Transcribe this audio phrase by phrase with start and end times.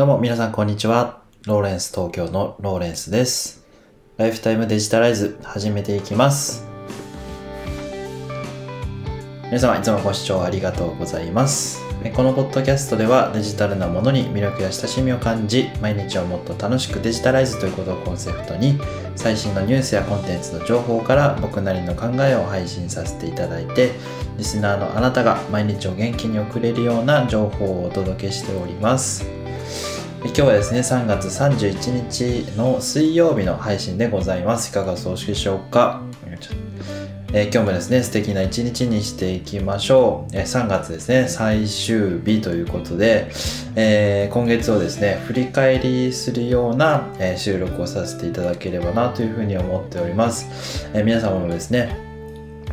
[0.00, 1.20] どうも皆さんこんにちは。
[1.46, 3.66] ローレンス東京のローレンスです。
[4.16, 6.66] ライフタイムデジタライズ始めていきます。
[9.44, 11.82] 皆様いつもご視聴ありがとうございます。
[12.16, 18.80] このポッドキャストではデジタルなものに魅力や親しみを感じ、毎日をもっと楽しくデジタライズということをコンセプトに、
[19.16, 23.90] 最新のニュースやコンテンツの情報から僕なりの考えを配信させていただいて、
[24.38, 29.39] リスナーのあなたが毎日を元気に送れるような情報をお届けしております。
[30.22, 34.68] 今日はですね、3月31日の水曜日の配信でございます。
[34.68, 36.02] いかがお過ごしでしょうか、
[37.32, 40.36] え今日もですね、素敵な一日にしていきましょう。
[40.36, 43.30] え3月ですね、最終日ということで、
[43.76, 50.86] えー今月をですね、振り返りするような、え収録をさせていただければなというふうに思っております。
[50.92, 51.96] え皆様もですね、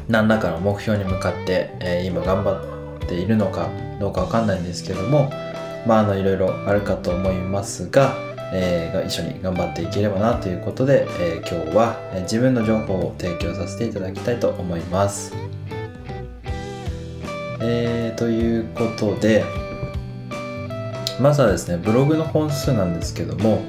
[0.09, 2.61] 何らかの目標に向かって、え今頑張
[3.05, 3.69] っているのか
[4.01, 5.31] どうかわかんないんですけども、
[5.87, 8.13] まあ、あのいろいろあるかと思いますが、
[8.51, 15.33] えー一緒に頑張っていければなということで、えー今日は、自分の情報を提供させていただきたいと思います。
[17.61, 19.43] えーということで
[21.19, 23.61] まずはですねブログの本数なんですけども、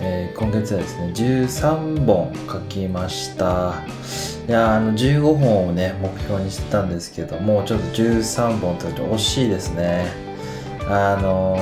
[0.00, 3.74] えー今月はですね13本書きました
[4.48, 10.23] いやあの15本をね目標にしてたんですけどもちょっと13本と惜しいですね
[10.88, 11.56] あの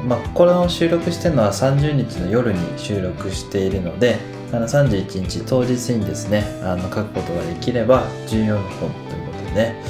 [0.00, 4.18] ーまあこれを収録してるのは30日の夜に収録しているので
[4.52, 9.82] あの31日当日にですねあの書くことができれば14本ということでね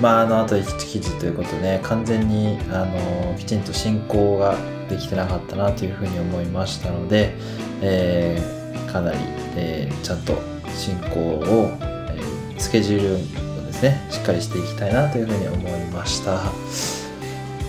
[0.00, 4.56] まああのあと1記事ということで、完全にあのきちんと進行が
[4.88, 7.34] できてなかったなというふうに思いましたので、
[7.82, 8.60] えー
[8.90, 9.18] かなり、
[9.56, 10.38] えーちゃんと
[10.74, 12.18] 進行を、え
[12.58, 16.99] スケジュールをですねしっかりしていきたいなというふうに思いました。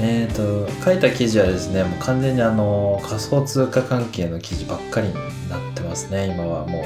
[0.03, 6.83] えー、と書いた記事はですねもう完全にあの仮想通貨関係の記事ばっかりになってますね今はもう、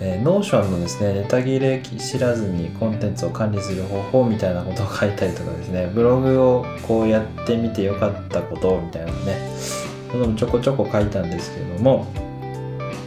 [0.00, 9.38] えー、ノーションのですねネタ切れ知らずにコンテンツを管理する方法みたいなことを書いたりとかですねブログをこうやってみてよかったことみたいなのね
[10.10, 12.06] そのちょこちょこ書いたんですけども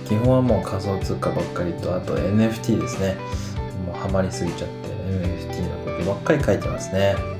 [0.08, 3.16] 基本はもう仮想通貨ばっかりとあと NFT ですね。
[3.86, 7.39] もうハマりすぎちゃって NFT のことばっかり書いてますね。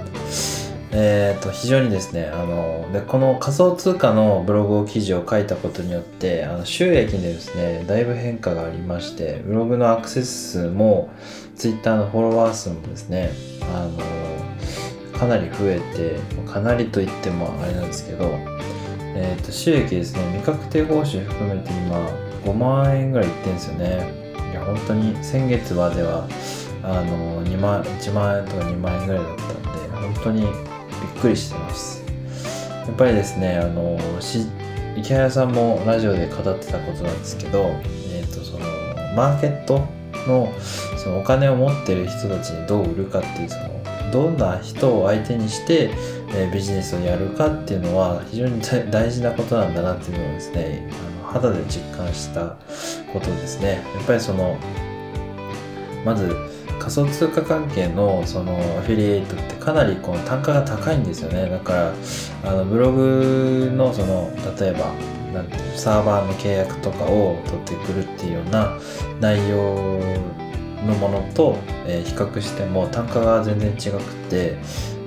[0.92, 11.10] えー、と非常にですねあのでこの仮想通貨のブログ記事を書いたことによってあの収益にですねだいぶ変化がありましてブログのアクセス数も
[11.56, 13.32] Twitter のフォロワー数もですね
[13.76, 16.18] あのかなり増えて
[16.50, 18.26] かなりと言ってもあれなんですけど、
[19.16, 21.98] えー、と収益ですね未確定報酬含めて今
[22.46, 24.30] 5万円ぐらいいってんですよね。
[24.52, 26.28] いや本当に先月までは
[26.82, 30.48] あの2万1万円とか2万円ぐらいだったんで本当に
[31.02, 32.04] びっくりしてます。
[32.88, 34.00] やっぱりですねあの
[34.98, 37.72] 池原さんもラジオで語ってたことなんですけど、
[38.12, 38.66] えー、とその
[39.16, 39.86] マーケット
[40.28, 40.52] の
[40.98, 43.80] そのお金を持ってる人たちにどう売るかっていうその
[44.12, 45.92] どんな人を相手にして、
[46.34, 50.90] えビジネスをやるかっていうのは非常に大大事なことなんだなっていうのをですね
[51.22, 52.58] あの肌で実感した
[53.14, 53.84] ことですね。
[53.96, 54.58] やっぱりその
[56.04, 56.36] まず
[56.80, 61.94] 仮想通貨関係のそのアフィリエイトってかなりこの単価が高いんですよねだから
[62.46, 64.92] あのブログのその例えば
[65.34, 68.78] なんてサーバーの契約とかを取ってくるっていうような
[69.20, 70.00] 内容
[70.86, 74.58] のものと、えー比較しても単価が全然違くて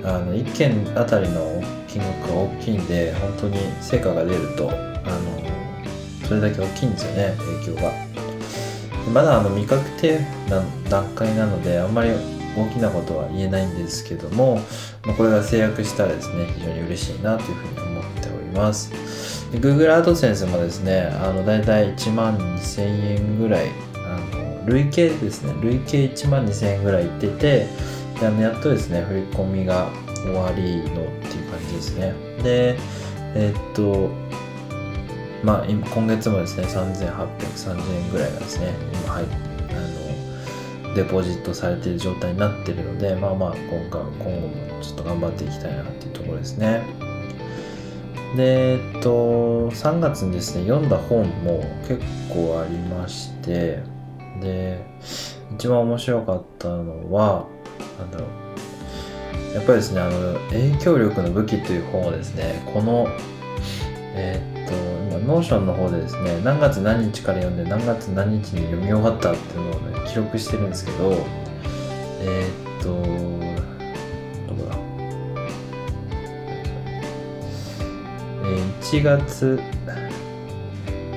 [0.03, 7.35] あの1件あたりの金額が大きいんで本当に成果が出るとあのそれだけ大きいんですよね
[7.65, 8.12] 影響が。
[9.11, 10.19] まだあの未確定
[10.49, 12.11] な段階なのであんまり
[12.55, 14.59] 大きなことは言えないんですけども、
[15.05, 18.91] まあこれが制約したらですね非常に嬉しいなというふうに思っております。
[19.51, 27.67] で Google AdSense もですねあのだいたい1万2000円ぐらいあの累計ですね累計1万2000円ぐらいいってて
[28.19, 29.89] であのやっとですね振り込みが
[30.23, 32.13] 終わりのっていう感じですね。
[32.43, 32.77] で
[33.35, 34.09] えっと
[35.43, 46.83] まあ、今月もですね3830円ぐらいがですね今入っあのデポジットされている状態になっているのでまあまあ今回今後もちょっと頑張っていきたいなっていうところですね。
[48.37, 51.99] でえっと3月にですね読んだ本も結
[52.33, 53.83] 構ありまして
[54.41, 54.83] で
[55.55, 57.45] 一番面白かったのは
[57.99, 58.43] なんだろう。
[59.53, 63.07] やっぱりですねあの影響力の武器という本をですねこの
[64.15, 64.52] えっと
[65.25, 71.25] ノーションの方でですね何月何日から読んで何月何日に読み終わったっていうのをね記録してるんですけど
[72.21, 72.89] えーっと
[74.47, 74.77] どこだ？
[78.45, 78.47] え
[78.81, 79.59] 1月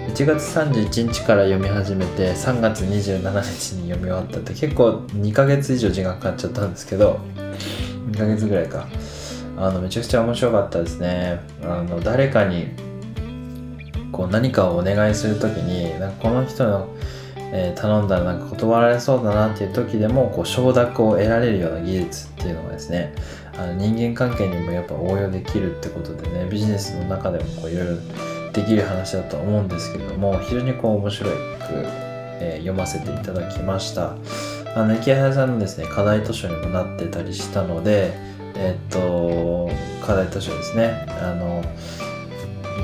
[0.09, 7.21] 1月31日から読み始めて3月27日に読み終わったって結構2ヶ月以上時間かかっちゃったんですけど
[8.11, 8.87] 2ヶ月ぐらいか。
[9.59, 11.41] あのめちゃくちゃ面白かったですね。
[11.63, 12.69] あの誰かに
[14.17, 16.89] こう何かをお願いする時になんかこの人の、
[17.53, 23.15] えー、頼んだらなんか断られそうだなっていう時でもこう承諾を得られるような技術っていうのがですね
[23.59, 31.37] あの人間関係にもやっぱ応用できるってことでねビジネスの中でもいろいろできる話だと思うんですけども非常にこう面白く、
[32.41, 34.17] えー、読ませていただきました。
[34.75, 38.13] あの池原さんのですね課題図書にもなってたりしたので
[38.55, 39.71] えっ、と
[40.05, 41.63] 課題図書ですねあの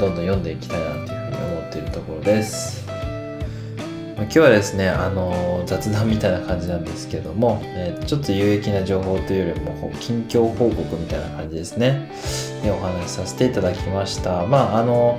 [0.01, 1.12] どんどん読んでいきたいなと
[1.43, 2.85] 思っているところです。
[4.17, 12.11] 今日はですねあの雑談みたいな感じなんですけども、え、ちょっと有益な情報というよりも近況報告みたいな感じですね。
[12.63, 14.47] でお話しさせていただきました。
[14.47, 15.19] まああの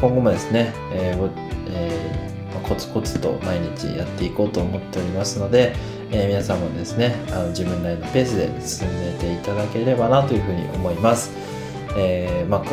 [0.00, 1.30] 今後もですね、えー
[1.70, 2.18] え、
[2.68, 5.74] コツコツと毎日やっていこうと思っておりますので、
[6.10, 11.30] えー、皆さんもですねあの自分なりのペースで進めていただければなというふうに思います。
[11.96, 12.64] えーまあ、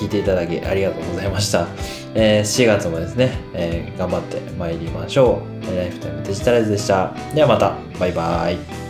[0.00, 1.66] 聞いていただきありがとうございました。
[2.14, 5.76] えー、4月もですね、えー、頑張って参りましょう。
[5.76, 7.12] ライフタイムデジタライズでした。
[7.34, 8.89] ではまた、バイバイ。